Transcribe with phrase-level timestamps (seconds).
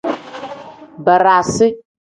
[1.05, 1.67] Barasi.